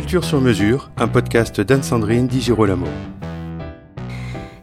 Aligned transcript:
Culture 0.00 0.24
sur 0.24 0.40
mesure, 0.40 0.90
un 0.96 1.08
podcast 1.08 1.60
d'Anne-Sandrine 1.60 2.26
Di 2.26 2.40
Girolamo. 2.40 2.86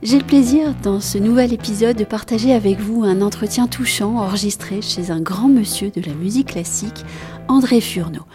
J'ai 0.01 0.17
le 0.17 0.25
plaisir, 0.25 0.73
dans 0.81 0.99
ce 0.99 1.19
nouvel 1.19 1.53
épisode, 1.53 1.95
de 1.95 2.05
partager 2.05 2.55
avec 2.55 2.79
vous 2.79 3.03
un 3.03 3.21
entretien 3.21 3.67
touchant 3.67 4.17
enregistré 4.17 4.81
chez 4.81 5.11
un 5.11 5.21
grand 5.21 5.47
monsieur 5.47 5.91
de 5.91 6.01
la 6.01 6.15
musique 6.15 6.53
classique, 6.53 7.05
André 7.47 7.81
Furneaux. 7.81 8.25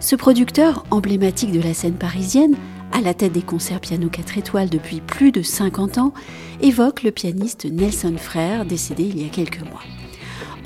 Ce 0.00 0.16
producteur, 0.16 0.86
emblématique 0.90 1.52
de 1.52 1.60
la 1.60 1.74
scène 1.74 1.96
parisienne, 1.96 2.56
à 2.90 3.02
la 3.02 3.12
tête 3.12 3.32
des 3.32 3.42
concerts 3.42 3.80
piano 3.80 4.08
4 4.08 4.38
étoiles 4.38 4.70
depuis 4.70 5.02
plus 5.02 5.32
de 5.32 5.42
50 5.42 5.98
ans, 5.98 6.14
évoque 6.62 7.02
le 7.02 7.10
pianiste 7.10 7.66
Nelson 7.70 8.14
Frère, 8.16 8.64
décédé 8.64 9.02
il 9.02 9.22
y 9.22 9.26
a 9.26 9.28
quelques 9.28 9.60
mois. 9.60 9.82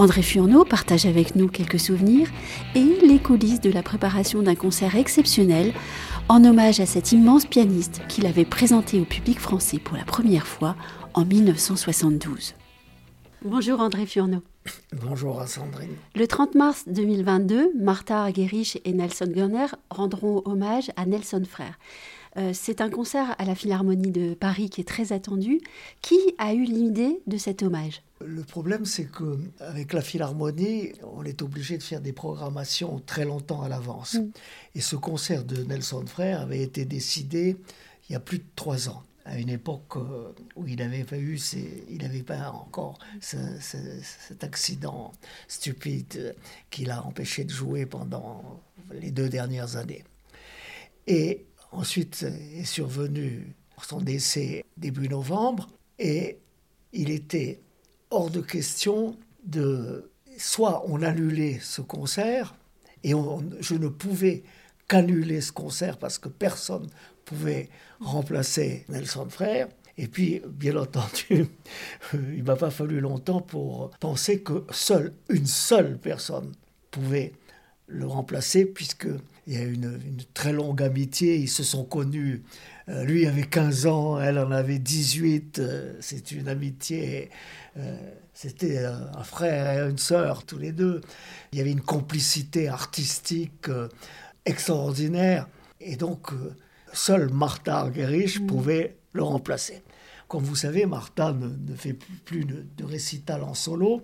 André 0.00 0.22
Furneaux 0.22 0.64
partage 0.64 1.04
avec 1.04 1.36
nous 1.36 1.46
quelques 1.46 1.78
souvenirs 1.78 2.26
et 2.74 3.06
les 3.06 3.18
coulisses 3.18 3.60
de 3.60 3.70
la 3.70 3.82
préparation 3.82 4.42
d'un 4.42 4.54
concert 4.54 4.96
exceptionnel 4.96 5.74
en 6.30 6.42
hommage 6.42 6.80
à 6.80 6.86
cet 6.86 7.12
immense 7.12 7.44
pianiste 7.44 8.00
qu'il 8.08 8.24
avait 8.24 8.46
présenté 8.46 8.98
au 8.98 9.04
public 9.04 9.38
français 9.38 9.78
pour 9.78 9.98
la 9.98 10.04
première 10.04 10.46
fois 10.46 10.74
en 11.12 11.26
1972. 11.26 12.54
Bonjour 13.44 13.80
André 13.80 14.06
Furneaux. 14.06 14.42
Bonjour 15.02 15.38
à 15.38 15.46
Sandrine. 15.46 15.96
Le 16.14 16.26
30 16.26 16.54
mars 16.54 16.84
2022, 16.86 17.72
Martha 17.78 18.22
Argerich 18.22 18.80
et 18.86 18.94
Nelson 18.94 19.28
Gurner 19.28 19.66
rendront 19.90 20.40
hommage 20.46 20.90
à 20.96 21.04
Nelson 21.04 21.42
Frère. 21.46 21.78
Euh, 22.36 22.52
c'est 22.54 22.80
un 22.80 22.90
concert 22.90 23.34
à 23.38 23.44
la 23.44 23.54
Philharmonie 23.54 24.10
de 24.10 24.34
Paris 24.34 24.70
qui 24.70 24.80
est 24.80 24.88
très 24.88 25.12
attendu. 25.12 25.60
Qui 26.00 26.18
a 26.38 26.54
eu 26.54 26.64
l'idée 26.64 27.20
de 27.26 27.36
cet 27.36 27.62
hommage? 27.62 28.02
Le 28.24 28.42
problème, 28.42 28.84
c'est 28.84 29.06
que 29.06 29.38
avec 29.60 29.92
la 29.92 30.02
Philharmonie, 30.02 30.92
on 31.02 31.24
est 31.24 31.42
obligé 31.42 31.78
de 31.78 31.82
faire 31.82 32.00
des 32.00 32.12
programmations 32.12 33.00
très 33.06 33.24
longtemps 33.24 33.62
à 33.62 33.68
l'avance. 33.68 34.14
Mm. 34.14 34.30
Et 34.74 34.80
ce 34.80 34.96
concert 34.96 35.44
de 35.44 35.62
Nelson 35.64 36.04
Frère 36.06 36.42
avait 36.42 36.60
été 36.60 36.84
décidé 36.84 37.56
il 38.08 38.12
y 38.12 38.16
a 38.16 38.20
plus 38.20 38.38
de 38.38 38.44
trois 38.56 38.88
ans 38.88 39.02
à 39.24 39.38
une 39.38 39.48
époque 39.48 39.96
euh, 39.96 40.32
où 40.56 40.66
il 40.66 40.76
n'avait 40.76 41.04
pas 41.04 41.16
eu, 41.16 41.38
il 41.88 41.98
n'avait 41.98 42.22
pas 42.22 42.50
encore 42.50 42.98
cet 43.20 44.42
accident 44.42 45.12
stupide 45.46 46.34
qui 46.70 46.84
l'a 46.84 47.04
empêché 47.04 47.44
de 47.44 47.50
jouer 47.50 47.86
pendant 47.86 48.60
les 48.92 49.10
deux 49.10 49.28
dernières 49.28 49.76
années. 49.76 50.04
Et 51.06 51.44
Ensuite 51.72 52.26
est 52.56 52.64
survenu 52.64 53.54
son 53.82 54.00
décès 54.00 54.64
début 54.76 55.08
novembre 55.08 55.68
et 55.98 56.38
il 56.92 57.10
était 57.10 57.60
hors 58.10 58.30
de 58.30 58.40
question 58.40 59.16
de 59.44 60.10
soit 60.36 60.84
on 60.86 61.02
annulait 61.02 61.58
ce 61.60 61.80
concert 61.80 62.54
et 63.04 63.12
je 63.60 63.74
ne 63.74 63.88
pouvais 63.88 64.42
qu'annuler 64.88 65.40
ce 65.40 65.52
concert 65.52 65.98
parce 65.98 66.18
que 66.18 66.28
personne 66.28 66.88
pouvait 67.24 67.68
remplacer 68.00 68.84
Nelson 68.88 69.28
Frère. 69.28 69.68
Et 69.96 70.08
puis, 70.08 70.42
bien 70.48 70.76
entendu, 70.76 71.46
il 72.14 72.42
m'a 72.42 72.56
pas 72.56 72.70
fallu 72.70 73.00
longtemps 73.00 73.40
pour 73.40 73.90
penser 74.00 74.40
que 74.42 74.64
seule 74.70 75.12
une 75.28 75.46
seule 75.46 75.98
personne 75.98 76.52
pouvait 76.90 77.32
le 77.90 78.06
remplacer, 78.06 78.64
puisque 78.64 79.08
il 79.46 79.54
y 79.54 79.56
a 79.56 79.64
une, 79.64 80.00
une 80.06 80.22
très 80.32 80.52
longue 80.52 80.82
amitié. 80.82 81.36
Ils 81.36 81.48
se 81.48 81.64
sont 81.64 81.84
connus. 81.84 82.42
Euh, 82.88 83.04
lui 83.04 83.26
avait 83.26 83.42
15 83.42 83.86
ans, 83.86 84.20
elle 84.20 84.38
en 84.38 84.50
avait 84.50 84.78
18. 84.78 85.58
Euh, 85.58 85.94
c'est 86.00 86.30
une 86.30 86.48
amitié. 86.48 87.30
Euh, 87.76 87.96
c'était 88.32 88.78
un 88.78 89.22
frère 89.22 89.70
et 89.86 89.90
une 89.90 89.98
sœur, 89.98 90.44
tous 90.44 90.58
les 90.58 90.72
deux. 90.72 91.00
Il 91.52 91.58
y 91.58 91.60
avait 91.60 91.72
une 91.72 91.80
complicité 91.80 92.68
artistique 92.68 93.68
extraordinaire. 94.46 95.46
Et 95.80 95.96
donc, 95.96 96.28
seule 96.92 97.30
Martha 97.30 97.80
Argerich 97.80 98.40
mm. 98.40 98.46
pouvait 98.46 98.96
le 99.12 99.22
remplacer. 99.24 99.82
Comme 100.26 100.44
vous 100.44 100.56
savez, 100.56 100.86
Martha 100.86 101.32
ne, 101.32 101.74
fait 101.74 101.92
plus 102.24 102.44
de, 102.44 102.64
de 102.76 102.84
récital 102.84 103.42
en 103.42 103.54
solo. 103.54 104.00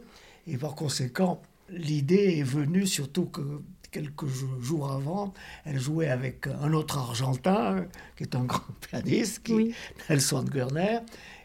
Et 0.46 0.58
par 0.58 0.74
conséquent, 0.74 1.40
l'idée 1.70 2.38
est 2.38 2.42
venue 2.42 2.86
surtout 2.86 3.26
que 3.26 3.62
quelques 3.90 4.26
jours 4.60 4.90
avant, 4.90 5.34
elle 5.64 5.78
jouait 5.78 6.08
avec 6.08 6.46
un 6.46 6.72
autre 6.72 6.98
Argentin, 6.98 7.86
qui 8.16 8.24
est 8.24 8.34
un 8.34 8.44
grand 8.44 8.62
pianiste, 8.90 9.42
qui 9.42 9.74
Nelson 10.08 10.44
Gurner. 10.44 11.00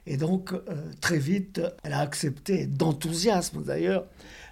Et 0.08 0.18
donc, 0.18 0.54
euh, 0.54 0.60
très 1.00 1.20
vite, 1.20 1.62
elle 1.84 1.94
a 1.94 2.00
accepté, 2.00 2.66
d'enthousiasme 2.66 3.64
d'ailleurs, 3.64 4.06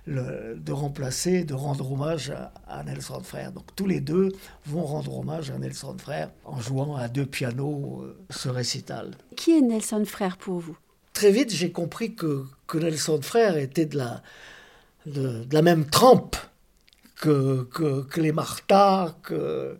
de 0.08 0.72
remplacer, 0.72 1.44
de 1.44 1.54
rendre 1.54 1.92
hommage 1.92 2.34
à, 2.68 2.84
Nelson 2.84 3.22
Frère. 3.22 3.52
Donc, 3.52 3.66
tous 3.76 3.86
les 3.86 4.00
deux 4.00 4.30
vont 4.66 4.84
rendre 4.84 5.20
hommage 5.20 5.52
à 5.52 5.58
Nelson 5.58 5.96
Frère 6.00 6.32
en 6.46 6.60
jouant 6.60 6.96
à 6.96 7.08
deux 7.08 7.26
pianos 7.26 8.02
euh, 8.02 8.18
ce 8.32 8.50
récital. 8.50 9.12
Qui 9.36 9.58
est 9.58 9.62
Nelson 9.62 10.04
Frère 10.06 10.38
pour 10.38 10.60
vous? 10.60 10.78
Très 11.14 11.32
vite, 11.32 11.52
j'ai 11.52 11.72
compris 11.72 12.16
que, 12.16 12.46
que 12.66 12.78
Nelson 12.78 13.22
Frère 13.22 13.58
était 13.58 13.86
de 13.86 13.98
la, 13.98 14.24
de 15.06 15.46
la 15.52 15.62
même 15.62 15.86
trempe 15.86 16.38
que, 17.20 17.64
que, 18.10 18.22
les 18.22 18.32
Martha, 18.32 19.16
que, 19.24 19.78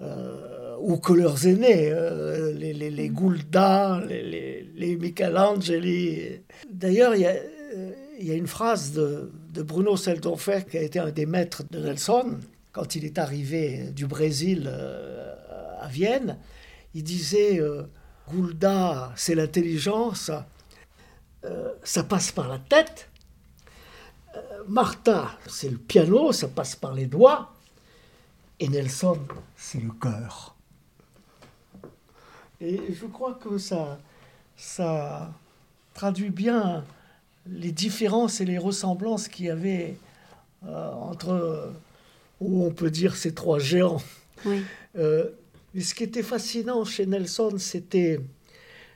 euh, 0.00 0.76
ou 0.80 0.98
que 0.98 1.12
leurs 1.12 1.46
aînés, 1.46 1.90
euh, 1.90 2.52
les, 2.52 2.72
les, 2.72 2.90
les, 2.90 3.08
Goulda, 3.08 4.02
les, 4.08 4.62
les, 4.74 4.96
Michelangeli. 4.96 6.40
D'ailleurs, 6.70 7.14
il 7.16 7.22
y, 7.22 7.26
euh, 7.26 7.90
y, 8.20 8.30
a 8.30 8.34
une 8.34 8.46
phrase 8.46 8.92
de, 8.92 9.30
de 9.52 9.62
Bruno 9.62 9.96
Seldorfer, 9.96 10.64
qui 10.70 10.78
a 10.78 10.82
été 10.82 10.98
un 10.98 11.10
des 11.10 11.26
maîtres 11.26 11.64
de 11.70 11.80
Nelson, 11.80 12.38
quand 12.72 12.94
il 12.94 13.04
est 13.04 13.18
arrivé 13.18 13.90
du 13.90 14.06
Brésil 14.06 14.70
à 15.80 15.88
Vienne. 15.88 16.38
Il 16.94 17.02
disait 17.02 17.58
Goulda, 18.28 19.12
c'est 19.16 19.34
l'intelligence, 19.34 20.30
ça 21.82 22.04
passe 22.04 22.32
par 22.32 22.48
la 22.48 22.58
tête 22.58 23.08
Martha, 24.68 25.30
c'est 25.46 25.68
le 25.68 25.78
piano, 25.78 26.32
ça 26.32 26.48
passe 26.48 26.76
par 26.76 26.94
les 26.94 27.06
doigts. 27.06 27.52
Et 28.58 28.68
Nelson, 28.68 29.18
c'est 29.56 29.80
le 29.80 29.90
cœur. 29.90 30.54
Et 32.60 32.80
je 32.92 33.06
crois 33.06 33.34
que 33.34 33.58
ça, 33.58 33.98
ça 34.56 35.30
traduit 35.94 36.30
bien 36.30 36.84
les 37.46 37.72
différences 37.72 38.40
et 38.40 38.44
les 38.44 38.58
ressemblances 38.58 39.28
qu'il 39.28 39.46
y 39.46 39.50
avait 39.50 39.98
euh, 40.66 40.92
entre, 40.92 41.70
où 42.40 42.64
on 42.64 42.70
peut 42.70 42.90
dire, 42.90 43.14
ces 43.16 43.34
trois 43.34 43.58
géants. 43.58 44.02
Euh, 44.96 45.30
mais 45.74 45.82
ce 45.82 45.94
qui 45.94 46.04
était 46.04 46.22
fascinant 46.22 46.84
chez 46.84 47.04
Nelson, 47.04 47.58
c'était 47.58 48.20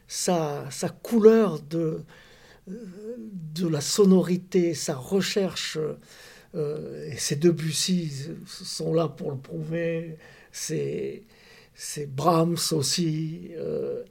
sa, 0.09 0.71
sa 0.71 0.89
couleur 0.89 1.61
de, 1.61 2.03
de 2.67 3.67
la 3.67 3.81
sonorité, 3.81 4.75
sa 4.75 4.95
recherche, 4.95 5.79
euh, 6.55 7.11
et 7.11 7.17
ces 7.17 7.37
Debussy 7.37 8.13
sont 8.47 8.93
là 8.93 9.09
pour 9.09 9.31
le 9.31 9.39
prouver, 9.39 10.17
c'est 10.51 11.25
Brahms 12.09 12.59
aussi, 12.73 13.51
euh, 13.53 14.03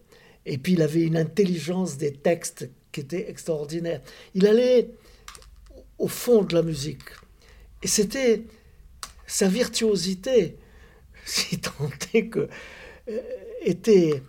et 0.46 0.58
puis 0.58 0.74
il 0.74 0.82
avait 0.82 1.04
une 1.04 1.18
intelligence 1.18 1.98
des 1.98 2.14
textes 2.14 2.70
qui 2.92 3.02
était 3.02 3.30
extraordinaire. 3.30 4.02
Il 4.34 4.48
allait 4.48 4.90
au 5.98 6.08
fond 6.08 6.44
de 6.44 6.56
la 6.56 6.64
musique, 6.64 7.10
et 7.84 7.88
c'était 7.88 8.44
sa 9.28 9.48
virtuosité, 9.48 10.58
si 11.26 11.60
tant 11.60 11.90
est 12.14 12.28
que, 12.28 12.48
euh, 13.10 13.20
était, 13.62 14.24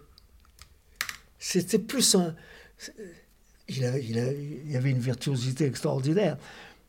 c'était 1.39 1.79
plus 1.79 2.17
un 2.17 2.35
il, 3.71 4.71
y 4.71 4.77
avait 4.77 4.91
une 4.91 4.99
virtuosité 4.99 5.65
extraordinaire. 5.67 6.37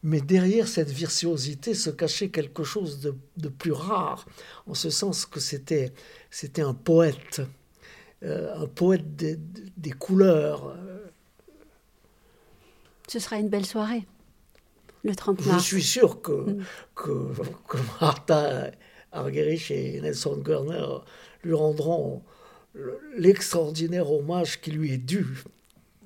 Mais 0.03 0.19
derrière 0.19 0.67
cette 0.67 0.89
virtuosité 0.89 1.73
se 1.75 1.91
cachait 1.91 2.29
quelque 2.29 2.63
chose 2.63 2.99
de, 3.01 3.49
plus 3.49 3.71
rare, 3.71 4.25
en 4.65 4.73
ce 4.73 4.89
sens 4.89 5.25
que 5.25 5.39
c'était, 5.39 5.93
c'était 6.31 6.63
un 6.63 6.73
poète, 6.73 7.41
euh, 8.23 8.63
un 8.63 8.67
poète 8.67 9.15
des, 9.15 9.91
couleurs. 9.91 10.75
Ce 13.07 13.19
sera 13.19 13.37
une 13.37 13.49
belle 13.49 13.65
soirée, 13.65 14.07
le 15.03 15.15
30 15.15 15.45
mars. 15.45 15.63
Je 15.63 15.67
suis 15.67 15.83
sûr 15.83 16.21
que, 16.21 16.31
mm. 16.31 16.63
que, 16.95 17.31
que 17.67 17.77
Martha 17.99 18.71
Argerich 19.11 19.69
et 19.69 20.01
Nelson 20.01 20.37
Gurner 20.37 20.87
lui 21.43 21.53
rendront 21.53 22.23
l'extraordinaire 23.17 24.11
hommage 24.11 24.61
qui 24.61 24.71
lui 24.71 24.93
est 24.93 24.97
dû 24.97 25.27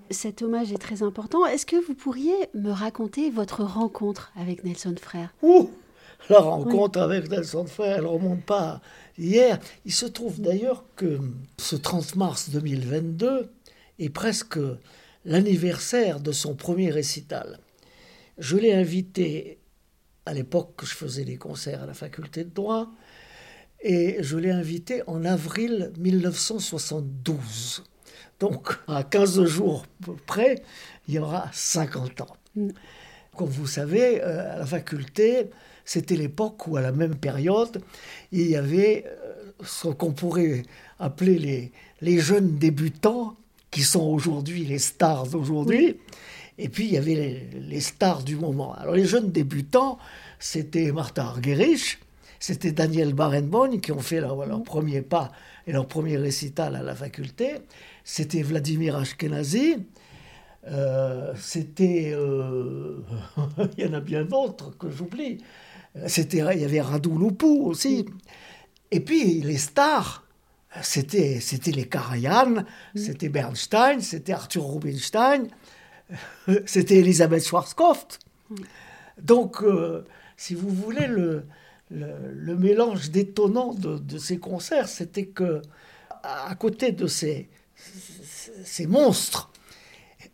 cet 0.10 0.42
hommage 0.42 0.72
est 0.72 0.78
très 0.78 1.04
important. 1.04 1.46
Est-ce 1.46 1.66
que 1.66 1.76
vous 1.76 1.96
pourriez 1.96 2.36
me 2.54 2.72
raconter 2.72 3.30
votre 3.30 3.64
rencontre 3.64 4.32
avec 4.36 4.64
Nelson 4.64 4.96
Frère? 5.00 5.34
Ouh 5.42 5.70
La 6.30 6.40
rencontre 6.40 7.00
avec 7.00 7.30
Nelson 7.30 7.66
Frère, 7.66 7.98
elle 7.98 8.04
ne 8.04 8.10
remonte 8.10 8.44
pas 8.44 8.82
hier. 9.18 9.60
Il 9.86 9.94
se 9.94 10.06
trouve 10.06 10.42
d'ailleurs 10.42 10.86
que 10.96 11.20
ce 11.58 11.76
30 11.76 12.16
mars 12.16 12.50
2022 12.50 13.50
est 14.00 14.10
presque 14.10 14.60
l'anniversaire 15.24 16.20
de 16.20 16.32
son 16.32 16.56
premier 16.56 16.90
récital. 16.92 17.60
Je 18.38 18.58
l'ai 18.58 18.74
invité 18.74 19.60
à 20.26 20.34
l'époque 20.34 20.76
que 20.78 20.86
je 20.86 20.96
faisais 20.96 21.24
des 21.24 21.38
concerts 21.38 21.84
à 21.84 21.86
la 21.86 21.94
faculté 21.94 22.44
de 22.44 22.50
droit. 22.50 22.90
Et 23.82 24.18
je 24.22 24.38
l'ai 24.38 24.52
invité 24.52 25.04
en 25.08 25.24
avril 25.26 25.92
1972. 25.98 27.84
Donc, 28.40 28.78
à 28.88 29.04
15 29.04 29.46
jours 29.46 29.86
près, 30.26 30.62
il 31.08 31.16
y 31.16 31.20
aura 31.20 31.50
50 31.54 32.22
ans. 32.22 32.38
Mm. 32.56 32.70
Comme 33.36 33.50
vous 33.50 33.68
savez, 33.68 34.22
euh, 34.22 34.56
à 34.56 34.60
la 34.60 34.66
faculté, 34.66 35.50
c'était 35.84 36.16
l'époque 36.16 36.68
où, 36.68 36.78
à 36.78 36.82
la 36.82 36.92
même 36.92 37.16
période, 37.16 37.82
il 38.32 38.50
y 38.50 38.56
avait 38.56 39.06
euh, 39.06 39.52
ce 39.64 39.88
qu'on 39.88 40.12
pourrait 40.12 40.64
appeler 41.00 41.38
les, 41.38 41.72
les 42.02 42.20
jeunes 42.20 42.58
débutants, 42.58 43.36
qui 43.76 43.84
sont 43.84 44.04
aujourd'hui 44.04 44.64
les 44.64 44.80
stars 44.80 45.28
d'aujourd'hui. 45.28 45.98
Et 46.58 46.70
puis, 46.70 46.86
il 46.86 46.94
y 46.94 46.98
avait 46.98 47.50
les, 47.54 47.82
stars 47.82 48.24
du 48.24 48.38
moment. 48.38 48.74
Alors, 48.74 48.96
les 48.96 49.04
jeunes 49.04 49.32
débutants, 49.32 49.98
c'était 50.40 50.94
Martha 50.94 51.26
Argerich, 51.26 52.00
c'était 52.46 52.74
Daniel 52.74 53.16
Barenboim 53.16 53.80
qui 53.80 53.92
ont 53.92 53.98
fait 53.98 54.22
leur, 54.22 54.38
premier 54.62 55.02
pas 55.02 55.32
et 55.66 55.72
leur 55.72 55.88
premier 55.88 56.16
récital 56.16 56.76
à 56.76 56.84
la 56.84 56.94
faculté. 56.94 57.56
C'était 58.04 58.44
Vladimir 58.44 58.98
Ashkenazi. 58.98 59.78
Euh, 60.68 61.34
c'était. 61.38 62.12
Euh, 62.14 63.00
il 63.80 63.84
y 63.84 63.88
en 63.88 63.94
a 63.94 64.00
bien 64.00 64.26
d'autres 64.26 64.78
que 64.78 64.92
j'oublie. 64.92 65.44
C'était, 66.06 66.44
il 66.54 66.62
y 66.62 66.66
avait 66.66 66.82
Radu 66.82 67.18
Lupu 67.18 67.48
aussi. 67.48 68.06
Et 68.92 69.00
puis 69.00 69.42
les 69.42 69.58
stars, 69.58 70.24
c'était, 70.84 71.40
c'était 71.40 71.72
les 71.72 71.88
Karajan, 71.88 72.64
c'était 72.94 73.30
Bernstein, 73.30 74.02
c'était 74.02 74.34
Arthur 74.34 74.68
Rubinstein, 74.72 75.48
c'était 76.68 76.98
Elisabeth 76.98 77.44
Schwarzkopf. 77.44 78.20
Donc, 79.20 79.64
euh, 79.64 80.06
si 80.38 80.54
vous 80.54 80.70
voulez, 80.70 81.08
le, 81.08 81.48
le, 81.92 82.56
mélange 82.56 83.12
détonnant 83.12 83.74
de, 83.74 84.18
ces 84.18 84.38
concerts, 84.38 84.88
c'était 84.88 85.28
que, 85.28 85.62
à 86.24 86.56
côté 86.56 86.92
de 86.92 87.08
ces, 87.08 87.50
ces 88.64 88.88
monstres, 88.88 89.52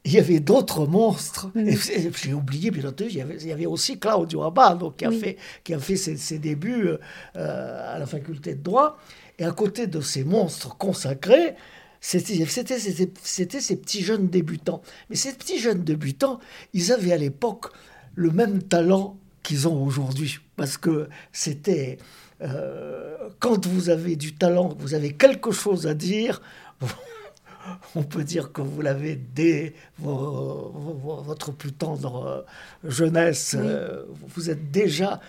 il 0.03 0.13
y 0.13 0.18
avait 0.18 0.39
d'autres 0.39 0.88
monstres. 0.88 1.51
J'ai 1.56 2.33
oublié, 2.33 2.71
bien 2.71 2.89
entendu, 2.89 3.09
il 3.09 3.18
y 3.18 3.21
avait, 3.21 3.38
il 3.38 3.48
y 3.48 3.51
avait 3.51 3.65
aussi 3.65 4.00
Claudio 4.00 4.44
Abado 4.44 4.92
qui 4.92 5.06
a 5.06 5.12
fait, 5.12 5.38
qui 5.63 5.74
a 5.74 5.80
fait 5.80 5.95
ses, 5.95 6.39
débuts 6.39 6.88
euh, 7.36 7.95
à 7.95 8.00
la 8.00 8.06
faculté 8.06 8.56
de 8.56 8.63
droit. 8.63 8.98
Et 9.38 9.45
à 9.45 9.51
côté 9.51 9.88
de 9.88 10.01
ces 10.01 10.24
monstres 10.24 10.75
consacrés, 10.77 11.56
c'était 12.00 12.45
ces 12.45 13.75
petits 13.75 14.01
jeunes 14.01 14.27
débutants. 14.27 14.81
Mais 15.09 15.15
ces 15.15 15.33
petits 15.33 15.59
jeunes 15.59 15.83
débutants, 15.83 16.39
ils 16.74 16.92
avaient 16.92 17.13
à 17.13 17.18
l'époque 17.18 17.68
le 18.15 18.31
même 18.31 18.63
talent 18.63 19.18
qu'ils 19.44 19.68
ont 19.68 19.84
aujourd'hui. 19.84 20.40
Parce 20.56 20.78
que 20.78 21.10
c'était... 21.32 21.98
Euh, 22.42 23.30
quand 23.40 23.68
vous 23.68 23.90
avez 23.90 24.16
du 24.16 24.34
talent, 24.34 24.76
vous 24.80 24.96
avez 24.96 25.14
quelque 25.14 25.52
chose 25.52 25.86
à 25.86 25.94
dire, 25.94 26.42
on 27.96 28.04
peut 28.04 28.24
dire 28.24 28.52
que 28.52 28.62
vous 28.62 28.82
l'avez 28.82 29.16
dès 29.16 29.76
votre 30.00 31.52
plus 31.52 31.72
tendre 31.72 32.26
euh, 32.26 32.90
jeunesse. 32.90 33.56
Euh, 33.58 34.04
vous 34.36 34.50
êtes 34.50 34.72
déjà 34.72 35.22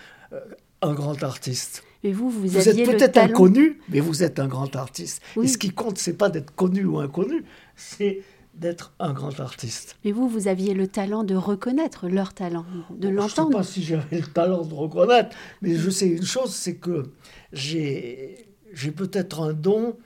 un 0.81 0.95
grand 0.95 1.23
artiste. 1.23 1.85
Mais 2.03 2.13
vous, 2.13 2.31
vous, 2.31 2.49
vous 2.49 2.69
êtes 2.69 2.85
peut-être 2.85 3.19
inconnu, 3.19 3.79
mais 3.89 4.01
vous 4.01 4.23
êtes 4.23 4.41
un 4.41 4.49
grand 4.49 4.75
artiste. 4.75 5.23
Et 5.41 5.47
ce 5.47 5.57
qui 5.57 5.71
compte, 5.71 5.99
c'est 5.99 6.15
pas 6.17 6.31
d'être 6.31 6.55
connu 6.55 6.85
ou 6.85 6.99
inconnu, 6.99 7.45
c'est 7.77 8.23
d'être 8.55 8.93
un 8.99 9.13
grand 9.13 9.41
artiste. 9.41 9.97
Et 10.05 10.13
vous, 10.13 10.29
vous 10.29 10.49
aviez 10.49 10.75
le 10.75 10.87
talent 10.87 11.25
de 11.25 11.35
reconnaître 11.35 12.09
leur 12.09 12.35
talent, 12.35 12.67
de 12.91 13.09
l'entendre. 13.09 13.51
Je 13.53 13.59
ne 13.59 13.63
sais 13.63 13.69
pas 13.69 13.73
si 13.73 13.83
j'avais 13.83 14.21
le 14.21 14.27
talent 14.27 14.65
de 14.65 14.75
reconnaître, 14.75 15.35
mais 15.63 15.75
je 15.75 15.91
sais 15.91 16.09
une 16.09 16.25
chose, 16.25 16.55
c'est 16.55 16.77
que 16.77 17.11
j'ai, 17.53 18.47
j'ai 18.73 18.91
peut-être 18.91 19.41
un 19.41 19.53
don 19.53 19.97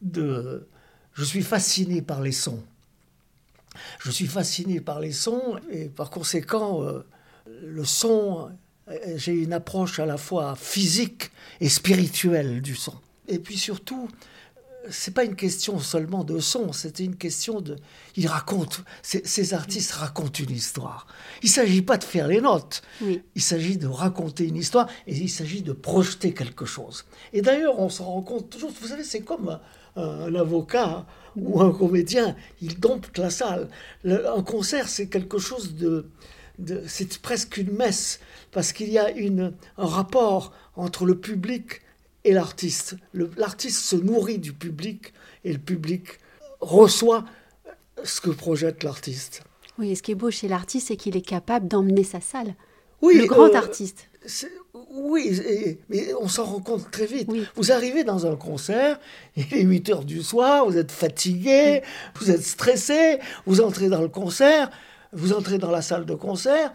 de... 0.00 0.66
Je 1.14 1.24
suis 1.24 1.42
fasciné 1.42 2.02
par 2.02 2.22
les 2.22 2.32
sons. 2.32 2.62
Je 4.00 4.10
suis 4.10 4.26
fasciné 4.26 4.80
par 4.80 5.00
les 5.00 5.12
sons 5.12 5.58
et 5.70 5.88
par 5.88 6.10
conséquent, 6.10 6.82
euh, 6.82 7.04
le 7.62 7.84
son, 7.84 8.50
euh, 8.88 8.94
j'ai 9.16 9.32
une 9.32 9.52
approche 9.52 9.98
à 9.98 10.06
la 10.06 10.16
fois 10.16 10.56
physique 10.56 11.30
et 11.60 11.68
spirituelle 11.68 12.62
du 12.62 12.74
son. 12.74 12.94
Et 13.28 13.38
puis 13.38 13.56
surtout, 13.56 14.08
c'est 14.90 15.14
pas 15.14 15.24
une 15.24 15.36
question 15.36 15.78
seulement 15.78 16.24
de 16.24 16.38
son, 16.38 16.72
c'était 16.72 17.04
une 17.04 17.16
question 17.16 17.60
de. 17.60 17.76
Ils 18.16 18.26
racontent, 18.26 18.78
ces, 19.02 19.54
artistes 19.54 19.92
racontent 19.92 20.42
une 20.42 20.54
histoire. 20.54 21.06
Il 21.42 21.46
ne 21.46 21.52
s'agit 21.52 21.82
pas 21.82 21.98
de 21.98 22.04
faire 22.04 22.28
les 22.28 22.40
notes, 22.40 22.82
il 23.00 23.42
s'agit 23.42 23.76
de 23.76 23.86
raconter 23.86 24.46
une 24.46 24.56
histoire 24.56 24.88
et 25.06 25.14
il 25.14 25.30
s'agit 25.30 25.62
de 25.62 25.72
projeter 25.72 26.34
quelque 26.34 26.64
chose. 26.64 27.04
Et 27.32 27.42
d'ailleurs, 27.42 27.78
on 27.78 27.88
s'en 27.88 28.04
rend 28.04 28.22
compte 28.22 28.50
toujours, 28.50 28.70
vous 28.70 28.88
savez, 28.88 29.04
c'est 29.04 29.22
comme 29.22 29.58
un, 29.96 30.34
avocat 30.34 31.06
ou 31.36 31.60
un 31.60 31.72
comédien, 31.72 32.36
il 32.60 32.78
dompte 32.78 33.18
la 33.18 33.30
salle. 33.30 33.68
un 34.04 34.42
concert, 34.42 34.88
c'est 34.88 35.08
quelque 35.08 35.38
chose 35.38 35.74
de. 35.74 36.06
c'est 36.86 37.18
presque 37.18 37.56
une 37.56 37.72
messe, 37.72 38.20
parce 38.50 38.72
qu'il 38.72 38.90
y 38.90 38.98
a 38.98 39.10
une, 39.10 39.54
un 39.78 39.86
rapport 39.86 40.52
entre 40.76 41.04
le 41.04 41.18
public 41.18 41.82
et 42.24 42.32
l'artiste. 42.32 42.96
L'artiste 43.36 43.80
se 43.80 43.96
nourrit 43.96 44.38
du 44.38 44.52
public 44.52 45.12
et 45.44 45.52
le 45.52 45.58
public 45.58 46.18
reçoit 46.60 47.24
ce 48.04 48.20
que 48.20 48.30
projette 48.30 48.82
l'artiste. 48.82 49.42
Oui, 49.78 49.90
et 49.90 49.94
ce 49.94 50.02
qui 50.02 50.12
est 50.12 50.16
beau 50.16 50.30
chez 50.30 50.48
l'artiste, 50.48 50.88
c'est 50.88 50.96
qu'il 50.96 51.16
est 51.16 51.26
capable 51.26 51.68
d'emmener 51.68 52.04
sa 52.04 52.20
salle. 52.20 52.54
Oui, 53.00 53.18
le 53.18 53.26
grand 53.26 53.48
euh, 53.48 53.56
artiste. 53.56 54.08
Oui, 54.90 55.40
mais 55.88 56.14
on 56.14 56.28
s'en 56.28 56.44
rend 56.44 56.60
compte 56.60 56.90
très 56.90 57.06
vite. 57.06 57.28
Vous 57.56 57.72
arrivez 57.72 58.04
dans 58.04 58.26
un 58.26 58.36
concert, 58.36 59.00
il 59.36 59.52
est 59.52 59.62
8 59.62 59.90
heures 59.90 60.04
du 60.04 60.22
soir, 60.22 60.64
vous 60.66 60.78
êtes 60.78 60.92
fatigué, 60.92 61.82
vous 62.16 62.30
êtes 62.30 62.44
stressé, 62.44 63.18
vous 63.46 63.60
entrez 63.60 63.88
dans 63.88 64.00
le 64.00 64.08
concert, 64.08 64.70
vous 65.12 65.32
entrez 65.32 65.58
dans 65.58 65.70
la 65.70 65.82
salle 65.82 66.06
de 66.06 66.14
concert, 66.14 66.72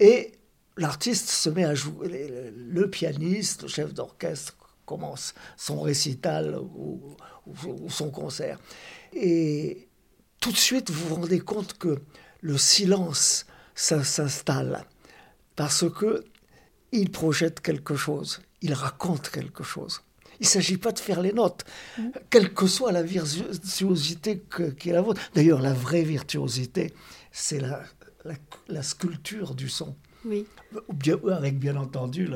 et 0.00 0.32
l'artiste 0.76 1.30
se 1.30 1.48
met 1.48 1.64
à 1.64 1.74
jouer, 1.74 2.52
le 2.54 2.90
pianiste, 2.90 3.62
le 3.62 3.68
chef 3.68 3.94
d'orchestre 3.94 4.61
commence 4.84 5.34
son 5.56 5.80
récital 5.80 6.58
ou, 6.58 7.16
son 7.88 8.10
concert. 8.10 8.58
Et 9.12 9.88
tout 10.40 10.52
de 10.52 10.56
suite, 10.56 10.90
vous 10.90 11.08
vous 11.08 11.14
rendez 11.16 11.40
compte 11.40 11.74
que 11.74 12.00
le 12.40 12.58
silence 12.58 13.46
s'installe 13.74 14.84
parce 15.56 15.84
que 15.90 16.24
il 16.92 17.10
projette 17.10 17.60
quelque 17.60 17.96
chose, 17.96 18.42
il 18.60 18.74
raconte 18.74 19.30
quelque 19.30 19.64
chose. 19.64 20.02
Il 20.40 20.44
ne 20.44 20.48
s'agit 20.48 20.76
pas 20.76 20.92
de 20.92 20.98
faire 20.98 21.20
les 21.20 21.32
notes, 21.32 21.64
quelle 22.28 22.52
que 22.52 22.66
soit 22.66 22.92
la 22.92 23.02
virtuosité 23.02 24.42
qui 24.78 24.90
est 24.90 24.92
la 24.92 25.00
vôtre. 25.00 25.20
D'ailleurs, 25.34 25.62
la 25.62 25.72
vraie 25.72 26.02
virtuosité, 26.02 26.92
c'est 27.30 27.60
la 27.60 28.82
sculpture 28.82 29.54
du 29.54 29.68
son. 29.68 29.96
Oui. 30.24 30.46
avec 31.30 31.58
bien 31.58 31.76
entendu 31.76 32.28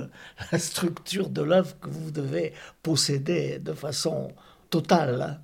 la 0.52 0.58
structure 0.58 1.28
de 1.28 1.42
l'œuvre 1.42 1.78
que 1.80 1.88
vous 1.88 2.10
devez 2.10 2.52
posséder 2.82 3.58
de 3.58 3.72
façon 3.72 4.32
totale. 4.70 5.40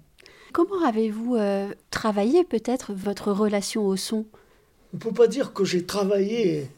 Comment 0.52 0.84
avez-vous 0.84 1.36
euh, 1.36 1.72
travaillé 1.90 2.44
peut-être 2.44 2.92
votre 2.92 3.32
relation 3.32 3.86
au 3.86 3.96
son? 3.96 4.26
On 4.92 4.96
ne 4.96 4.98
peut 4.98 5.12
pas 5.12 5.26
dire 5.26 5.52
que 5.52 5.64
j'ai 5.64 5.86
travaillé 5.86 6.68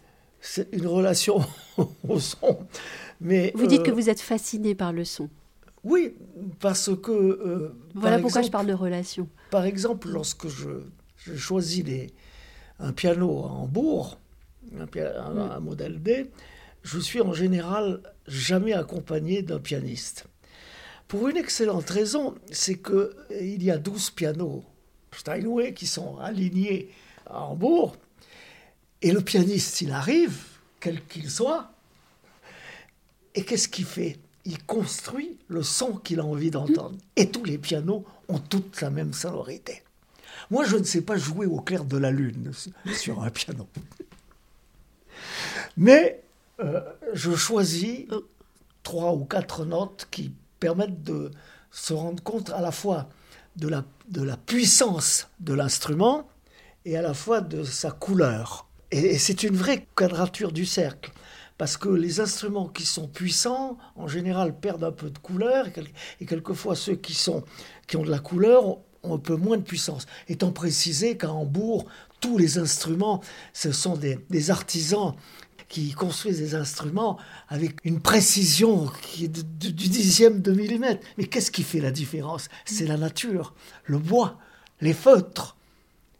une 0.72 0.86
relation 0.86 1.40
au 2.08 2.20
son, 2.20 2.58
mais... 3.20 3.52
Vous 3.56 3.66
dites 3.66 3.82
que 3.82 3.90
euh, 3.90 3.94
vous 3.94 4.10
êtes 4.10 4.20
fasciné 4.20 4.74
par 4.74 4.92
le 4.92 5.04
son. 5.04 5.28
Oui, 5.82 6.14
parce 6.60 6.90
que... 7.02 7.10
Euh, 7.10 7.74
voilà 7.94 8.18
pourquoi 8.18 8.42
je 8.42 8.50
parle 8.50 8.66
de 8.66 8.74
relation. 8.74 9.28
Par 9.50 9.64
exemple, 9.64 10.08
lorsque 10.08 10.48
je, 10.48 10.68
je 11.16 11.34
choisis 11.34 11.84
un 12.78 12.92
piano 12.92 13.44
à 13.44 13.48
Hambourg, 13.48 14.18
un, 14.80 15.60
modèle 15.60 15.98
B, 15.98 16.26
je 16.82 16.98
suis 16.98 17.20
en 17.20 17.32
général 17.32 18.00
jamais 18.26 18.72
accompagné 18.72 19.42
d'un 19.42 19.58
pianiste. 19.58 20.26
Pour 21.08 21.28
une 21.28 21.36
excellente 21.36 21.88
raison, 21.90 22.34
c'est 22.50 22.80
qu'il 22.82 23.62
y 23.62 23.70
a 23.70 23.78
12 23.78 24.10
pianos 24.10 24.64
Steinway 25.12 25.74
qui 25.74 25.86
sont 25.86 26.18
alignés 26.18 26.90
à 27.26 27.44
Hambourg, 27.44 27.96
et 29.02 29.12
le 29.12 29.20
pianiste, 29.20 29.80
il 29.82 29.92
arrive, 29.92 30.38
quel 30.80 31.04
qu'il 31.04 31.30
soit, 31.30 31.70
et 33.34 33.44
qu'est-ce 33.44 33.68
qu'il 33.68 33.84
fait? 33.84 34.18
Il 34.46 34.62
construit 34.64 35.38
le 35.48 35.62
son 35.62 35.92
qu'il 35.96 36.20
a 36.20 36.24
envie 36.24 36.50
d'entendre. 36.50 36.96
Et 37.16 37.30
tous 37.30 37.44
les 37.44 37.58
pianos 37.58 38.04
ont 38.28 38.38
toute 38.38 38.80
la 38.80 38.90
même 38.90 39.12
sonorité. 39.12 39.82
Moi, 40.50 40.64
je 40.64 40.76
ne 40.76 40.84
sais 40.84 41.00
pas 41.00 41.16
jouer 41.16 41.46
au 41.46 41.60
clair 41.60 41.84
de 41.84 41.96
la 41.96 42.10
lune 42.10 42.52
sur 42.94 43.22
un 43.22 43.30
piano. 43.30 43.66
Mais 45.76 46.22
euh, 46.60 46.80
je 47.12 47.34
choisis 47.34 48.06
trois 48.82 49.12
ou 49.12 49.24
quatre 49.24 49.64
notes 49.64 50.06
qui 50.10 50.32
permettent 50.60 51.02
de 51.02 51.30
se 51.70 51.92
rendre 51.92 52.22
compte 52.22 52.50
à 52.50 52.60
la 52.60 52.70
fois 52.70 53.08
de 53.56 53.68
la, 53.68 53.84
de 54.08 54.22
la 54.22 54.36
puissance 54.36 55.28
de 55.40 55.54
l'instrument 55.54 56.28
et 56.84 56.96
à 56.96 57.02
la 57.02 57.14
fois 57.14 57.40
de 57.40 57.64
sa 57.64 57.90
couleur. 57.90 58.68
Et, 58.90 59.18
c'est 59.18 59.42
une 59.42 59.56
vraie 59.56 59.86
quadrature 59.94 60.52
du 60.52 60.66
cercle. 60.66 61.10
parce 61.56 61.76
que 61.76 61.88
les 61.88 62.18
instruments 62.18 62.68
qui 62.68 62.84
sont 62.84 63.06
puissants, 63.06 63.78
en 63.94 64.08
général, 64.08 64.58
perdent 64.58 64.84
un 64.84 64.92
peu 64.92 65.08
de 65.08 65.18
couleur, 65.18 65.66
et 66.20 66.26
quelquefois 66.26 66.74
ceux 66.74 66.96
qui, 66.96 67.14
sont, 67.14 67.44
qui 67.86 67.96
ont 67.96 68.02
de 68.02 68.10
la 68.10 68.18
couleur 68.18 68.78
ont 69.04 69.14
un 69.14 69.18
peu 69.18 69.36
moins 69.36 69.56
de 69.56 69.62
puissance. 69.62 70.06
Étant 70.28 70.50
précisé 70.50 71.16
qu'à 71.16 71.30
Hambourg, 71.30 71.86
tous 72.20 72.38
les 72.38 72.58
instruments, 72.58 73.20
ce 73.52 73.70
sont 73.70 73.96
des, 73.96 74.50
artisans 74.50 75.14
qui 75.68 75.92
construisent 75.92 76.38
des 76.38 76.54
instruments 76.54 77.18
avec 77.48 77.76
une 77.84 78.00
précision 78.00 78.90
qui 79.02 79.24
est 79.24 79.28
du 79.28 79.72
dixième 79.72 80.40
de 80.40 80.52
millimètre. 80.52 81.04
Mais 81.18 81.26
qu'est-ce 81.26 81.50
qui 81.50 81.62
fait 81.62 81.80
la 81.80 81.90
différence? 81.90 82.48
C'est 82.64 82.86
la 82.86 82.96
nature, 82.96 83.54
le 83.84 83.98
bois, 83.98 84.38
les 84.80 84.94
feutres. 84.94 85.56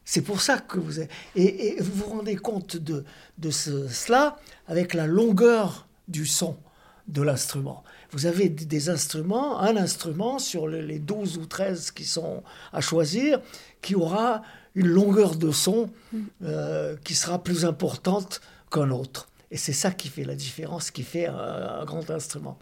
C'est 0.05 0.23
pour 0.23 0.41
ça 0.41 0.59
que 0.59 0.79
vous... 0.79 1.01
Et, 1.01 1.09
et, 1.37 1.81
vous 1.81 1.93
vous 1.95 2.17
rendez 2.17 2.37
compte 2.37 2.77
de, 2.77 3.05
de 3.39 3.51
cela 3.51 4.39
avec 4.67 4.93
la 4.95 5.07
longueur 5.07 5.87
du 6.09 6.27
son 6.27 6.57
de 7.09 7.23
l'instrument. 7.23 7.85
Vous 8.13 8.27
avez 8.27 8.49
des 8.49 8.89
instruments, 8.89 9.61
un 9.61 9.77
instrument 9.77 10.39
sur 10.39 10.69
les 10.69 10.99
12 10.99 11.39
ou 11.39 11.47
13 11.47 11.91
qui 11.91 12.05
sont 12.05 12.43
à 12.73 12.81
choisir, 12.81 13.41
qui 13.83 13.95
aura 13.95 14.43
une 14.75 14.87
longueur 14.89 15.37
de 15.37 15.51
son 15.51 15.91
mm. 16.13 16.19
euh, 16.45 16.97
qui 17.05 17.15
sera 17.15 17.43
plus 17.43 17.65
importante 17.65 18.41
qu'un 18.75 18.91
autre. 18.91 19.29
Et 19.51 19.57
c'est 19.57 19.73
ça 19.73 19.93
qui 19.93 20.09
fait 20.09 20.25
la 20.25 20.35
différence, 20.35 20.91
qui 20.91 21.03
fait 21.03 21.27
un, 21.27 21.85
grand 21.85 22.11
instrument. 22.11 22.59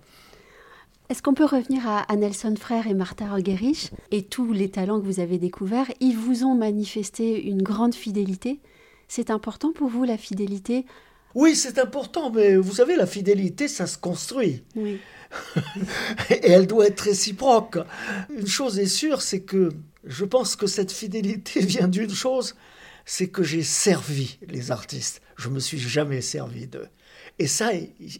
Est-ce 1.09 1.23
qu'on 1.23 1.35
peut 1.35 1.47
revenir 1.47 1.83
à, 1.87 2.16
Nelson 2.16 2.54
Frère 2.59 2.87
et 2.87 2.95
Martha 2.95 3.25
Argerich 3.26 3.90
et 4.11 4.23
tous 4.23 4.52
les 4.52 4.71
talents 4.71 5.00
que 5.00 5.07
vous 5.07 5.21
avez 5.21 5.38
découverts? 5.38 5.90
Ils 6.00 6.16
vous 6.16 6.45
ont 6.45 6.54
manifesté 6.54 7.42
une 7.42 7.62
grande 7.62 7.95
fidélité. 7.95 8.61
C'est 9.09 9.31
important 9.31 9.73
pour 9.73 9.88
vous 9.88 10.04
la 10.04 10.19
fidélité? 10.19 10.87
Oui, 11.35 11.57
c'est 11.57 11.78
important, 11.78 12.31
mais 12.31 12.57
vous 12.57 12.75
savez, 12.75 12.97
la 12.97 13.07
fidélité, 13.07 13.69
ça 13.69 13.87
se 13.87 13.97
construit. 13.97 14.62
Oui. 14.76 14.99
et 16.31 16.50
elle 16.50 16.66
doit 16.66 16.87
être 16.87 17.00
réciproque. 17.00 17.78
Une 18.37 18.47
chose 18.47 18.78
est 18.78 18.87
sûre, 18.87 19.23
c'est 19.23 19.40
que 19.40 19.71
je 20.04 20.25
pense 20.25 20.57
que 20.57 20.66
cette 20.66 20.92
fidélité 20.92 21.61
vient 21.64 21.88
d'une 21.88 22.14
chose, 22.14 22.54
c'est 23.04 23.28
que 23.28 23.42
j'ai 23.42 23.62
servi 23.62 24.38
les 24.47 24.71
artistes. 24.71 25.23
Je 25.37 25.49
me 25.49 25.61
suis 25.61 25.78
jamais 25.78 26.21
servi 26.21 26.66
d'eux. 26.66 26.88
Et 27.38 27.47
ça, 27.47 27.73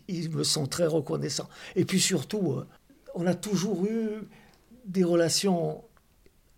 ils 0.09 0.31
me 0.31 0.43
sont 0.43 0.67
très 0.67 0.87
reconnaissants. 0.87 1.49
Et 1.77 1.85
puis 1.85 2.01
surtout, 2.01 2.53
euh, 2.53 2.67
on 3.15 3.27
a 3.27 3.35
toujours 3.35 3.85
eu 3.87 4.09
des 4.85 5.05
relations 5.05 5.85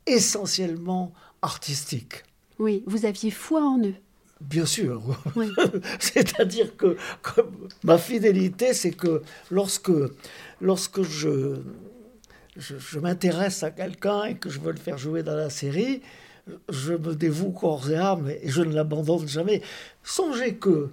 essentiellement 0.07 1.13
artistiques. 1.43 2.25
Oui, 2.59 2.83
vous 2.87 3.05
aviez 3.05 3.31
foi 3.31 3.63
en 3.63 3.83
eux. 3.83 3.95
Bien 4.41 4.67
sûr. 4.67 5.03
C'est-à-dire 5.99 6.77
que, 6.77 6.97
ma 7.83 7.99
fidélité, 7.99 8.75
c'est 8.75 8.93
que 8.93 9.23
lorsque, 9.51 9.93
lorsque 10.61 11.03
je, 11.03 11.57
je, 12.57 12.99
m'intéresse 12.99 13.63
à 13.63 13.71
quelqu'un 13.71 14.25
et 14.25 14.37
que 14.37 14.51
je 14.51 14.61
veux 14.61 14.73
le 14.73 14.79
faire 14.79 14.99
jouer 14.99 15.23
dans 15.23 15.37
la 15.37 15.51
série, 15.51 16.03
je 16.69 16.93
me 16.93 17.15
dévoue 17.15 17.51
corps 17.51 17.91
et 17.91 17.97
âme 17.97 18.31
et 18.31 18.49
je 18.49 18.63
ne 18.63 18.75
l'abandonne 18.75 19.27
jamais. 19.29 19.63
Songez 20.03 20.55
que 20.57 20.91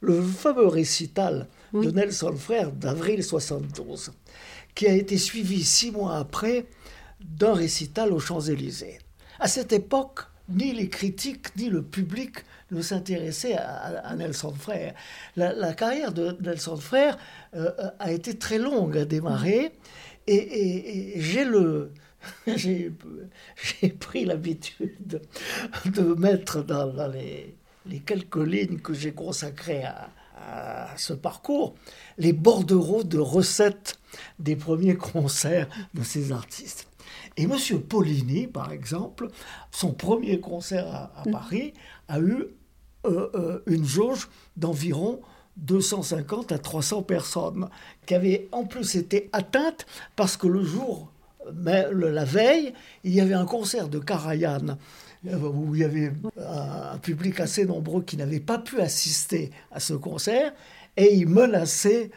le 0.00 0.22
fameux 0.22 0.68
récital 0.68 1.48
de 1.72 1.90
Nelson 1.90 2.34
Frère 2.36 2.70
d'avril 2.72 3.22
72, 3.22 4.12
qui 4.74 4.86
a 4.86 4.94
été 4.94 5.18
suivi 5.18 5.64
six 5.64 5.90
mois 5.90 6.16
après 6.16 6.66
d'un 7.20 7.54
récital 7.54 8.12
aux 8.12 8.20
Champs-Élysées. 8.20 8.98
À 9.38 9.48
cette 9.48 9.72
époque, 9.72 10.20
ni 10.48 10.72
les 10.72 10.88
critiques 10.88 11.54
ni 11.56 11.68
le 11.68 11.82
public 11.82 12.44
ne 12.70 12.82
s'intéressaient 12.82 13.56
à, 13.56 14.14
Nelson 14.16 14.52
Frère. 14.52 14.94
La, 15.36 15.72
carrière 15.74 16.12
de 16.12 16.36
Nelson 16.40 16.76
Frère 16.76 17.16
euh, 17.54 17.70
a 17.98 18.12
été 18.12 18.36
très 18.36 18.58
longue 18.58 18.96
à 18.96 19.04
démarrer. 19.04 19.72
Et, 20.26 21.14
j'ai 21.16 21.44
le, 21.44 21.92
j'ai, 22.46 22.92
pris 24.00 24.24
l'habitude 24.24 25.22
de 25.84 26.02
mettre 26.14 26.62
dans, 26.64 27.08
les, 27.08 27.56
quelques 28.04 28.36
lignes 28.36 28.78
que 28.78 28.92
j'ai 28.92 29.12
consacrées 29.12 29.84
à, 29.84 30.10
ce 30.96 31.14
parcours 31.14 31.74
les 32.18 32.34
bordereaux 32.34 33.02
de 33.02 33.18
recettes 33.18 33.98
des 34.38 34.54
premiers 34.54 34.94
concerts 34.94 35.66
de 35.94 36.02
ces 36.02 36.30
artistes. 36.30 36.88
Et 37.38 37.44
M. 37.44 37.56
Paulini, 37.88 38.46
par 38.46 38.70
exemple, 38.70 39.28
son 39.70 39.92
premier 39.92 40.38
concert 40.38 40.86
à, 40.86 41.22
mm. 41.26 41.30
Paris 41.32 41.72
a 42.08 42.20
eu 42.20 42.46
euh, 43.06 43.30
euh, 43.34 43.62
une 43.66 43.84
jauge 43.84 44.28
d'environ 44.56 45.20
250 45.56 46.52
à 46.52 46.58
300 46.58 47.02
personnes, 47.02 47.68
qui 48.04 48.14
avaient 48.14 48.48
en 48.52 48.64
plus 48.64 48.96
été 48.96 49.28
atteintes 49.32 49.86
parce 50.14 50.36
que 50.36 50.46
le 50.46 50.62
jour, 50.62 51.10
la 51.64 52.24
veille, 52.24 52.72
il 53.04 53.14
y 53.14 53.20
avait 53.20 53.34
un 53.34 53.46
concert 53.46 53.88
de 53.88 53.98
Karajan 53.98 54.76
euh, 55.26 55.38
où 55.38 55.74
il 55.74 55.80
y 55.80 55.84
avait 55.84 56.12
un 56.38 56.98
public 56.98 57.40
assez 57.40 57.64
nombreux 57.64 58.02
qui 58.02 58.16
n'avait 58.16 58.40
pas 58.40 58.58
pu 58.58 58.80
assister 58.80 59.50
à 59.72 59.80
ce 59.80 59.94
concert, 59.94 60.52
et 60.96 61.14
il 61.14 61.28
menaçait 61.28 62.10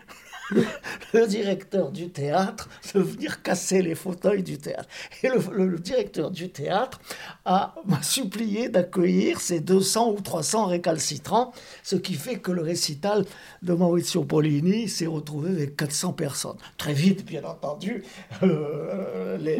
le, 1.13 1.27
directeur 1.27 1.91
du 1.91 2.09
théâtre 2.09 2.69
de 2.93 2.99
venir 2.99 3.41
casser 3.41 3.81
les 3.81 3.95
fauteuils 3.95 4.43
du 4.43 4.57
théâtre. 4.57 4.87
Et 5.23 5.29
le, 5.29 5.79
directeur 5.79 6.31
du 6.31 6.49
théâtre 6.49 6.99
a 7.45 7.75
m'a 7.85 8.01
supplié 8.01 8.69
d'accueillir 8.69 9.39
ces 9.39 9.59
200 9.59 10.11
ou 10.11 10.21
300 10.21 10.65
récalcitrants, 10.65 11.53
ce 11.83 11.95
qui 11.95 12.13
fait 12.15 12.39
que 12.39 12.51
le 12.51 12.61
récital 12.61 13.25
de 13.61 13.73
Maurizio 13.73 14.23
Pollini 14.23 14.89
s'est 14.89 15.07
retrouvé 15.07 15.51
avec 15.51 15.75
400 15.75 16.13
personnes. 16.13 16.57
Très 16.77 16.93
vite, 16.93 17.25
bien 17.25 17.43
entendu, 17.43 18.03
euh, 18.43 19.37
les, 19.37 19.57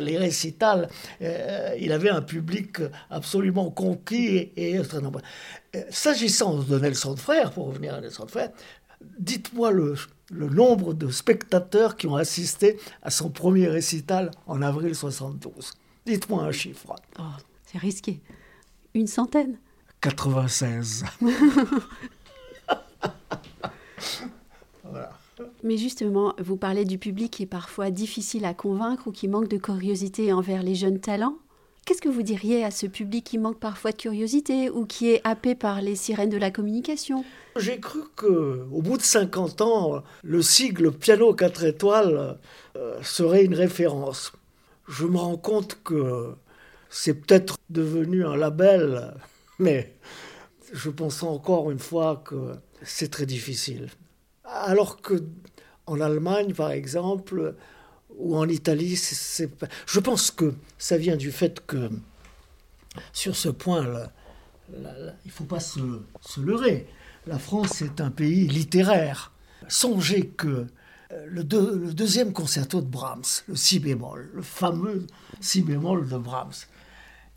les, 0.00 0.18
récitals, 0.18 0.88
euh, 1.22 1.74
il 1.78 1.92
avait 1.92 2.10
un 2.10 2.22
public 2.22 2.78
absolument 3.10 3.70
conquis 3.70 4.26
et, 4.56 4.74
et 4.74 4.82
très 4.82 5.00
nombreux. 5.00 5.22
Euh, 5.76 5.82
s'agissant 5.90 6.56
de 6.56 6.78
Nelson 6.78 7.16
Frère, 7.16 7.52
pour 7.52 7.66
revenir 7.66 7.94
à 7.94 8.00
Nelson 8.00 8.26
Frère, 8.26 8.50
dites-moi 9.18 9.70
le, 9.70 9.94
le 10.30 10.48
nombre 10.48 10.94
de 10.94 11.10
spectateurs 11.10 11.96
qui 11.96 12.06
ont 12.06 12.16
assisté 12.16 12.78
à 13.02 13.10
son 13.10 13.30
premier 13.30 13.68
récital 13.68 14.30
en 14.46 14.62
avril 14.62 14.94
72. 14.94 15.72
Dites-moi 16.06 16.42
un 16.44 16.52
chiffre. 16.52 16.94
Oh, 17.18 17.22
c'est 17.66 17.78
risqué. 17.78 18.20
Une 18.94 19.06
centaine 19.06 19.58
96. 20.00 21.04
Mais 25.62 25.76
justement, 25.76 26.34
vous 26.38 26.56
parlez 26.56 26.84
du 26.84 26.98
public 26.98 27.30
qui 27.30 27.42
est 27.44 27.46
parfois 27.46 27.90
difficile 27.90 28.44
à 28.44 28.54
convaincre 28.54 29.08
ou 29.08 29.12
qui 29.12 29.28
manque 29.28 29.48
de 29.48 29.58
curiosité 29.58 30.32
envers 30.32 30.62
les 30.62 30.74
jeunes 30.74 31.00
talents. 31.00 31.36
Qu'est-ce 31.84 32.02
que 32.02 32.08
vous 32.08 32.22
diriez 32.22 32.64
à 32.64 32.70
ce 32.70 32.86
public 32.86 33.24
qui 33.24 33.38
manque 33.38 33.58
parfois 33.58 33.92
de 33.92 33.96
curiosité 33.96 34.70
ou 34.70 34.86
qui 34.86 35.10
est 35.10 35.20
happé 35.24 35.54
par 35.54 35.80
les 35.80 35.96
sirènes 35.96 36.30
de 36.30 36.36
la 36.36 36.50
communication? 36.50 37.24
J'ai 37.56 37.80
cru 37.80 38.00
que, 38.14 38.64
au 38.70 38.82
bout 38.82 38.96
de 38.96 39.02
50 39.02 39.60
ans, 39.60 40.02
le 40.22 40.42
sigle 40.42 40.92
piano 40.92 41.34
4 41.34 41.64
étoiles 41.64 42.38
euh, 42.76 43.02
serait 43.02 43.44
une 43.44 43.54
référence. 43.54 44.32
Je 44.88 45.06
me 45.06 45.16
rends 45.16 45.36
compte 45.36 45.78
que 45.82 46.34
c'est 46.90 47.14
peut-être 47.14 47.56
devenu 47.70 48.24
un 48.24 48.36
label, 48.36 49.14
mais 49.58 49.96
je 50.72 50.90
pense 50.90 51.22
encore 51.22 51.70
une 51.70 51.78
fois 51.78 52.22
que 52.24 52.52
c'est 52.82 53.10
très 53.10 53.26
difficile. 53.26 53.88
Alors 54.44 55.00
que 55.00 55.22
en 55.86 56.00
Allemagne, 56.00 56.54
par 56.54 56.70
exemple, 56.70 57.56
ou 58.18 58.36
en 58.36 58.48
Italie, 58.48 59.00
je 59.86 60.00
pense 60.00 60.30
que 60.30 60.54
ça 60.78 60.96
vient 60.96 61.16
du 61.16 61.32
fait 61.32 61.64
que 61.66 61.90
sur 63.12 63.36
ce 63.36 63.48
point, 63.48 63.86
il 64.72 64.82
ne 65.26 65.30
faut 65.30 65.44
pas 65.44 65.60
se, 65.60 65.80
se, 66.20 66.40
leurrer. 66.40 66.86
La 67.26 67.38
France 67.38 67.82
est 67.82 68.00
un 68.00 68.10
pays 68.10 68.46
littéraire. 68.46 69.32
Songez 69.68 70.26
que 70.26 70.66
euh, 71.12 71.26
le, 71.28 71.44
deuxième 71.44 72.32
concerto 72.32 72.80
de 72.80 72.86
Brahms, 72.86 73.42
le 73.48 73.56
si 73.56 73.78
bémol, 73.78 74.30
le 74.32 74.42
fameux 74.42 75.06
si 75.40 75.62
bémol 75.62 76.08
de 76.08 76.16
Brahms, 76.16 76.66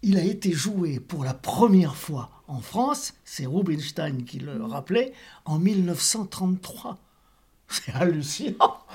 il 0.04 0.18
a 0.18 0.24
été 0.24 0.52
joué 0.52 1.00
pour 1.00 1.24
la 1.24 1.34
première 1.34 1.96
fois 1.96 2.30
en 2.48 2.60
France, 2.60 3.14
c'est 3.24 3.46
Rubinstein 3.46 4.26
qui 4.26 4.40
le 4.40 4.64
rappelait, 4.66 5.14
en 5.46 5.58
1933. 5.60 6.98
C'est 7.68 7.94
hallucinant. 7.94 8.86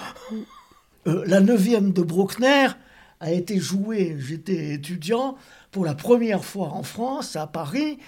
Euh, 1.09 1.25
la 1.27 1.41
neuvième 1.41 1.93
de 1.93 2.03
Bruckner 2.03 2.69
a 3.21 3.33
été 3.33 3.59
jouée, 3.59 4.17
j'étais 4.19 4.75
étudiant, 4.75 5.37
pour 5.71 5.85
la 5.85 5.95
première 5.95 6.45
fois 6.45 6.69
en 6.69 6.83
France, 6.83 7.35
à 7.35 7.47
Paris, 7.47 7.99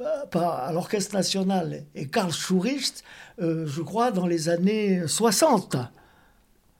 euh, 0.00 0.26
par 0.26 0.72
l'Orchestre 0.72 1.14
national 1.14 1.84
et 1.94 2.08
Karl 2.08 2.32
Schuricht, 2.32 3.04
euh, 3.40 3.64
je 3.66 3.80
crois, 3.80 4.10
dans 4.10 4.26
les 4.26 4.48
années 4.48 5.06
60. 5.06 5.76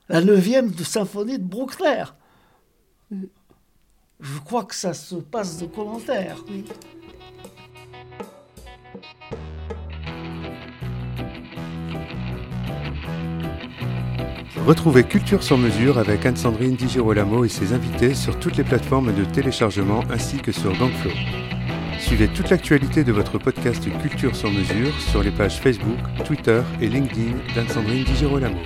La 0.08 0.20
neuvième 0.20 0.70
de 0.70 0.82
symphonie 0.82 1.38
de 1.38 1.44
Bruckner. 1.44 2.04
Je 4.20 4.38
crois 4.44 4.64
que 4.64 4.75
ça 4.75 4.94
se 4.94 5.14
passe 5.16 5.58
de 5.58 5.66
commentaires. 5.66 6.38
Retrouvez 14.68 15.02
Culture 15.02 15.42
sur 15.42 15.56
mesure 15.56 15.96
avec 15.96 16.26
Anne-Sandrine 16.26 16.76
Di 16.76 16.90
Girolamo 16.90 17.42
et 17.46 17.48
ses 17.48 17.72
invités 17.72 18.12
sur 18.12 18.38
toutes 18.38 18.58
les 18.58 18.64
plateformes 18.64 19.14
de 19.14 19.25
téléchargement 19.25 20.04
ainsi 20.10 20.37
que 20.37 20.52
sur 20.52 20.76
Gangflow. 20.76 21.10
Suivez 21.98 22.28
toute 22.28 22.50
l'actualité 22.50 23.02
de 23.02 23.10
votre 23.10 23.38
podcast 23.38 23.82
Culture 24.02 24.37
sur 24.37 24.50
mesure 24.50 24.92
sur 25.00 25.22
les 25.22 25.30
pages 25.30 25.58
Facebook, 25.58 25.96
Twitter 26.26 26.60
et 26.82 26.88
LinkedIn 26.90 27.32
d'Anne-Sandrine 27.54 28.04
Di 28.04 28.14
Girolamo. 28.14 28.60